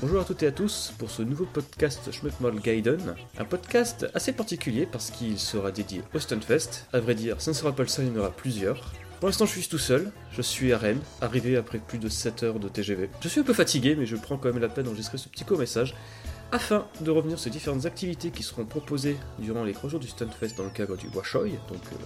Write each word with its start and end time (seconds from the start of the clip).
Bonjour 0.00 0.20
à 0.20 0.24
toutes 0.24 0.44
et 0.44 0.46
à 0.46 0.52
tous 0.52 0.92
pour 0.96 1.10
ce 1.10 1.22
nouveau 1.22 1.44
podcast 1.44 2.12
Schmuckmall 2.12 2.60
Gaiden, 2.60 3.16
un 3.36 3.44
podcast 3.44 4.06
assez 4.14 4.30
particulier 4.32 4.86
parce 4.86 5.10
qu'il 5.10 5.40
sera 5.40 5.72
dédié 5.72 6.02
au 6.14 6.20
Stunfest. 6.20 6.86
À 6.92 7.00
vrai 7.00 7.16
dire, 7.16 7.40
ce 7.40 7.50
ne 7.50 7.54
sera 7.54 7.72
pas 7.72 7.82
le 7.82 7.88
seul, 7.88 8.04
il 8.04 8.12
y 8.12 8.16
en 8.16 8.20
aura 8.20 8.30
plusieurs. 8.30 8.92
Pour 9.18 9.28
l'instant, 9.28 9.44
je 9.44 9.58
suis 9.58 9.66
tout 9.66 9.76
seul, 9.76 10.12
je 10.30 10.40
suis 10.40 10.72
à 10.72 10.78
Rennes, 10.78 11.00
arrivé 11.20 11.56
après 11.56 11.78
plus 11.78 11.98
de 11.98 12.08
7 12.08 12.44
heures 12.44 12.60
de 12.60 12.68
TGV. 12.68 13.10
Je 13.20 13.26
suis 13.26 13.40
un 13.40 13.42
peu 13.44 13.52
fatigué, 13.52 13.96
mais 13.96 14.06
je 14.06 14.14
prends 14.14 14.36
quand 14.36 14.52
même 14.52 14.62
la 14.62 14.68
peine 14.68 14.84
d'enregistrer 14.84 15.18
ce 15.18 15.28
petit 15.28 15.44
court 15.44 15.58
message 15.58 15.96
afin 16.52 16.86
de 17.00 17.10
revenir 17.10 17.36
sur 17.36 17.50
différentes 17.50 17.84
activités 17.84 18.30
qui 18.30 18.44
seront 18.44 18.66
proposées 18.66 19.16
durant 19.40 19.64
les 19.64 19.72
3 19.72 19.90
jours 19.90 20.00
du 20.00 20.06
Stuntfest 20.06 20.56
dans 20.56 20.64
le 20.64 20.70
cadre 20.70 20.96
du 20.96 21.08
Washoy. 21.08 21.50
Donc, 21.68 21.82
euh, 21.92 21.96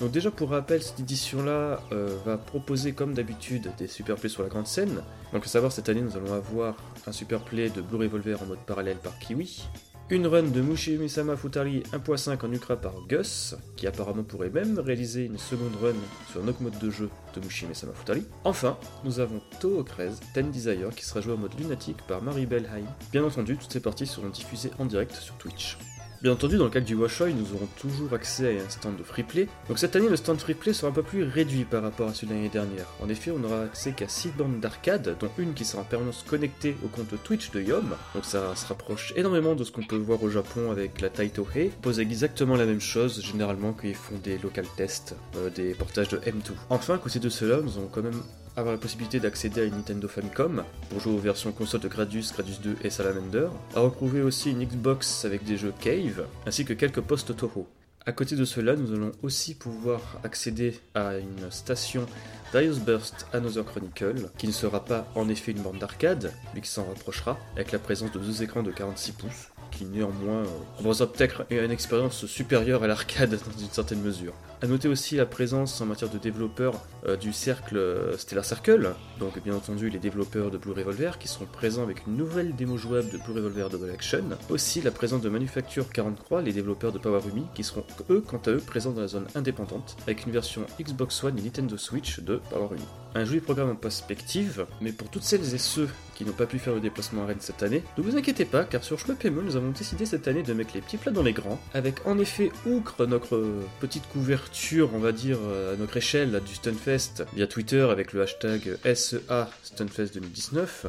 donc 0.00 0.10
déjà 0.10 0.30
pour 0.30 0.50
rappel, 0.50 0.82
cette 0.82 1.00
édition-là 1.00 1.80
euh, 1.92 2.16
va 2.24 2.36
proposer 2.36 2.92
comme 2.92 3.14
d'habitude 3.14 3.70
des 3.78 3.86
super 3.86 4.16
plays 4.16 4.28
sur 4.28 4.42
la 4.42 4.48
grande 4.48 4.66
scène. 4.66 5.02
Donc 5.32 5.44
à 5.44 5.48
savoir, 5.48 5.70
cette 5.70 5.88
année 5.88 6.00
nous 6.00 6.16
allons 6.16 6.32
avoir 6.32 6.74
un 7.06 7.12
super 7.12 7.40
play 7.40 7.70
de 7.70 7.80
Blue 7.80 7.98
Revolver 7.98 8.42
en 8.42 8.46
mode 8.46 8.58
parallèle 8.66 8.96
par 8.96 9.18
Kiwi, 9.18 9.64
une 10.10 10.26
run 10.26 10.42
de 10.42 10.60
Mushi 10.60 10.98
Misama 10.98 11.36
Futari 11.36 11.82
1.5 11.92 12.44
en 12.44 12.52
Ukra 12.52 12.76
par 12.76 12.94
Gus, 13.08 13.54
qui 13.76 13.86
apparemment 13.86 14.24
pourrait 14.24 14.50
même 14.50 14.78
réaliser 14.78 15.26
une 15.26 15.38
seconde 15.38 15.76
run 15.80 15.94
sur 16.30 16.42
un 16.42 16.48
autre 16.48 16.62
mode 16.62 16.78
de 16.78 16.90
jeu 16.90 17.08
de 17.34 17.40
Mushi 17.40 17.66
Misama 17.66 17.92
Futari. 17.94 18.24
Enfin, 18.42 18.76
nous 19.04 19.20
avons 19.20 19.40
Toho 19.60 19.82
13 19.84 20.20
Ten 20.34 20.50
Desire 20.50 20.90
qui 20.94 21.04
sera 21.04 21.20
joué 21.20 21.34
en 21.34 21.38
mode 21.38 21.58
lunatique 21.58 22.04
par 22.08 22.20
Marie 22.20 22.46
Belheim. 22.46 22.84
Bien 23.12 23.24
entendu, 23.24 23.56
toutes 23.56 23.72
ces 23.72 23.80
parties 23.80 24.06
seront 24.06 24.28
diffusées 24.28 24.72
en 24.80 24.86
direct 24.86 25.14
sur 25.14 25.36
Twitch. 25.36 25.78
Bien 26.24 26.32
entendu, 26.32 26.56
dans 26.56 26.64
le 26.64 26.70
cadre 26.70 26.86
du 26.86 26.94
Washoy, 26.94 27.34
nous 27.34 27.52
aurons 27.54 27.68
toujours 27.78 28.14
accès 28.14 28.58
à 28.58 28.62
un 28.62 28.70
stand 28.70 28.96
de 28.96 29.02
freeplay. 29.02 29.46
Donc 29.68 29.78
cette 29.78 29.94
année, 29.94 30.08
le 30.08 30.16
stand 30.16 30.40
freeplay 30.40 30.72
sera 30.72 30.90
un 30.90 30.94
peu 30.94 31.02
plus 31.02 31.22
réduit 31.22 31.64
par 31.64 31.82
rapport 31.82 32.08
à 32.08 32.14
celui 32.14 32.28
de 32.28 32.32
l'année 32.32 32.48
dernière. 32.48 32.86
En 33.02 33.10
effet, 33.10 33.30
on 33.30 33.38
n'aura 33.38 33.64
accès 33.64 33.92
qu'à 33.92 34.08
6 34.08 34.30
bandes 34.30 34.58
d'arcade, 34.58 35.18
dont 35.20 35.28
une 35.36 35.52
qui 35.52 35.66
sera 35.66 35.82
en 35.82 35.84
permanence 35.84 36.24
connectée 36.26 36.76
au 36.82 36.88
compte 36.88 37.22
Twitch 37.24 37.50
de 37.50 37.60
Yom. 37.60 37.94
Donc 38.14 38.24
ça 38.24 38.56
se 38.56 38.66
rapproche 38.66 39.12
énormément 39.16 39.54
de 39.54 39.64
ce 39.64 39.70
qu'on 39.70 39.82
peut 39.84 39.96
voir 39.96 40.22
au 40.22 40.30
Japon 40.30 40.70
avec 40.70 41.02
la 41.02 41.10
Taito 41.10 41.46
Hei. 41.54 41.70
Pose 41.82 42.00
exactement 42.00 42.56
la 42.56 42.64
même 42.64 42.80
chose, 42.80 43.20
généralement, 43.22 43.74
qu'ils 43.74 43.94
font 43.94 44.16
des 44.16 44.38
local 44.38 44.64
tests, 44.78 45.16
euh, 45.36 45.50
des 45.50 45.74
portages 45.74 46.08
de 46.08 46.16
M2. 46.16 46.52
Enfin, 46.70 46.94
à 46.94 46.98
côté 46.98 47.18
de 47.18 47.28
cela, 47.28 47.60
nous 47.60 47.76
avons 47.76 47.88
quand 47.88 48.02
même 48.02 48.22
avoir 48.56 48.74
la 48.74 48.80
possibilité 48.80 49.20
d'accéder 49.20 49.62
à 49.62 49.64
une 49.64 49.74
Nintendo 49.74 50.08
Famicom 50.08 50.64
pour 50.88 51.00
jouer 51.00 51.14
aux 51.14 51.18
versions 51.18 51.52
console 51.52 51.80
de 51.80 51.88
Gradius, 51.88 52.32
Gradius 52.32 52.60
2 52.60 52.76
et 52.82 52.90
Salamander, 52.90 53.48
à 53.74 53.80
retrouver 53.80 54.22
aussi 54.22 54.50
une 54.50 54.64
Xbox 54.64 55.24
avec 55.24 55.44
des 55.44 55.56
jeux 55.56 55.74
Cave, 55.80 56.26
ainsi 56.46 56.64
que 56.64 56.72
quelques 56.72 57.00
postes 57.00 57.36
Toho. 57.36 57.66
À 58.06 58.12
côté 58.12 58.36
de 58.36 58.44
cela, 58.44 58.76
nous 58.76 58.92
allons 58.92 59.12
aussi 59.22 59.54
pouvoir 59.54 60.20
accéder 60.24 60.78
à 60.94 61.16
une 61.16 61.50
station 61.50 62.06
Darius 62.52 62.78
Burst 62.78 63.26
Another 63.32 63.64
Chronicle, 63.64 64.30
qui 64.36 64.46
ne 64.46 64.52
sera 64.52 64.84
pas 64.84 65.06
en 65.14 65.30
effet 65.30 65.52
une 65.52 65.62
bande 65.62 65.78
d'arcade, 65.78 66.30
mais 66.54 66.60
qui 66.60 66.68
s'en 66.68 66.84
rapprochera, 66.84 67.38
avec 67.54 67.72
la 67.72 67.78
présence 67.78 68.12
de 68.12 68.18
deux 68.18 68.42
écrans 68.42 68.62
de 68.62 68.70
46 68.70 69.12
pouces, 69.12 69.48
qui 69.76 69.84
néanmoins 69.84 70.44
euh, 70.84 71.06
peut-être 71.06 71.44
une 71.50 71.70
expérience 71.70 72.26
supérieure 72.26 72.82
à 72.82 72.86
l'arcade 72.86 73.30
dans 73.30 73.58
une 73.58 73.70
certaine 73.70 74.00
mesure. 74.00 74.32
A 74.62 74.66
noter 74.66 74.88
aussi 74.88 75.16
la 75.16 75.26
présence 75.26 75.80
en 75.80 75.86
matière 75.86 76.10
de 76.10 76.18
développeurs 76.18 76.80
euh, 77.06 77.16
du 77.16 77.32
cercle 77.32 77.76
euh, 77.76 78.16
Stellar 78.16 78.44
Circle, 78.44 78.94
donc 79.18 79.42
bien 79.42 79.54
entendu 79.54 79.90
les 79.90 79.98
développeurs 79.98 80.50
de 80.50 80.56
Blue 80.56 80.72
Revolver 80.72 81.18
qui 81.18 81.28
seront 81.28 81.46
présents 81.46 81.82
avec 81.82 82.06
une 82.06 82.16
nouvelle 82.16 82.54
démo 82.54 82.76
jouable 82.76 83.10
de 83.10 83.18
Blue 83.18 83.34
Revolver 83.34 83.68
Double 83.68 83.90
Action. 83.90 84.24
Aussi 84.48 84.80
la 84.80 84.90
présence 84.90 85.20
de 85.20 85.28
Manufacture 85.28 85.90
43, 85.90 86.42
les 86.42 86.52
développeurs 86.52 86.92
de 86.92 86.98
Powerumi, 86.98 87.44
qui 87.54 87.64
seront 87.64 87.84
eux 88.10 88.22
quant 88.26 88.40
à 88.46 88.50
eux 88.50 88.62
présents 88.64 88.92
dans 88.92 89.02
la 89.02 89.08
zone 89.08 89.26
indépendante 89.34 89.96
avec 90.04 90.24
une 90.24 90.32
version 90.32 90.62
Xbox 90.80 91.22
One 91.24 91.38
et 91.38 91.42
Nintendo 91.42 91.76
Switch 91.76 92.20
de 92.20 92.40
Powerumi. 92.50 92.86
Un 93.16 93.24
joli 93.24 93.38
programme 93.38 93.70
en 93.70 93.76
perspective, 93.76 94.66
mais 94.80 94.90
pour 94.90 95.08
toutes 95.08 95.22
celles 95.22 95.54
et 95.54 95.58
ceux 95.58 95.88
qui 96.16 96.24
n'ont 96.24 96.32
pas 96.32 96.46
pu 96.46 96.58
faire 96.58 96.74
le 96.74 96.80
déplacement 96.80 97.22
à 97.22 97.26
Rennes 97.26 97.36
cette 97.38 97.62
année, 97.62 97.84
ne 97.96 98.02
vous 98.02 98.16
inquiétez 98.16 98.44
pas 98.44 98.64
car 98.64 98.82
sur 98.82 98.98
Schmuppemo 98.98 99.40
nous 99.40 99.54
avons 99.54 99.70
décidé 99.70 100.04
cette 100.04 100.26
année 100.26 100.42
de 100.42 100.52
mettre 100.52 100.74
les 100.74 100.80
petits 100.80 100.96
plats 100.96 101.12
dans 101.12 101.22
les 101.22 101.32
grands, 101.32 101.60
avec 101.74 102.04
en 102.08 102.18
effet 102.18 102.50
outre 102.66 103.06
notre 103.06 103.40
petite 103.78 104.08
couverture, 104.08 104.90
on 104.94 104.98
va 104.98 105.12
dire, 105.12 105.38
à 105.72 105.76
notre 105.76 105.96
échelle 105.96 106.40
du 106.44 106.56
Stunfest 106.56 107.24
via 107.34 107.46
Twitter 107.46 107.82
avec 107.82 108.12
le 108.12 108.22
hashtag 108.22 108.78
SEA 108.82 109.48
Stunfest 109.62 110.14
2019. 110.14 110.86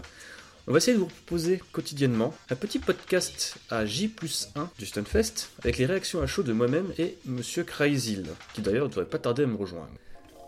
On 0.67 0.71
va 0.71 0.77
essayer 0.77 0.97
de 0.97 1.01
vous 1.01 1.05
proposer 1.05 1.61
quotidiennement 1.71 2.33
un 2.49 2.55
petit 2.55 2.79
podcast 2.79 3.57
à 3.69 3.85
J 3.85 4.07
plus 4.07 4.49
1 4.55 4.67
du 4.79 4.87
Stunfest 4.87 5.51
avec 5.59 5.77
les 5.77 5.85
réactions 5.85 6.23
à 6.23 6.25
chaud 6.25 6.41
de 6.41 6.53
moi-même 6.53 6.91
et 6.97 7.19
Monsieur 7.25 7.63
Crazyl, 7.63 8.25
qui 8.55 8.61
d'ailleurs 8.61 8.85
ne 8.85 8.89
devrait 8.89 9.05
pas 9.05 9.19
tarder 9.19 9.43
à 9.43 9.45
me 9.45 9.57
rejoindre. 9.57 9.91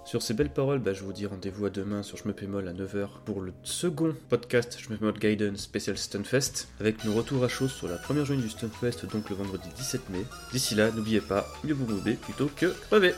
Sur 0.08 0.22
ces 0.22 0.34
belles 0.34 0.50
paroles, 0.50 0.80
bah, 0.80 0.94
je 0.94 1.04
vous 1.04 1.12
dis 1.12 1.26
rendez-vous 1.26 1.66
à 1.66 1.70
demain 1.70 2.02
sur 2.02 2.18
Schmeppemol 2.18 2.66
à 2.70 2.72
9h 2.72 3.10
pour 3.26 3.42
le 3.42 3.52
second 3.64 4.16
podcast 4.30 4.80
Schmeppemol 4.80 5.20
Guidance 5.20 5.60
Special 5.60 5.98
Stunfest, 5.98 6.70
avec 6.80 7.04
nos 7.04 7.12
retours 7.12 7.44
à 7.44 7.50
chaud 7.50 7.68
sur 7.68 7.90
la 7.90 7.98
première 7.98 8.24
journée 8.24 8.42
du 8.42 8.48
Stunfest, 8.50 9.06
donc 9.12 9.30
le 9.30 9.36
vendredi 9.36 9.68
17 9.76 10.10
mai. 10.12 10.24
D'ici 10.54 10.76
là, 10.76 10.92
n'oubliez 10.92 11.20
pas, 11.20 11.46
mieux 11.66 11.74
vous 11.74 11.86
mouver 11.86 12.14
plutôt 12.14 12.50
que 12.56 12.68
crever. 12.68 13.16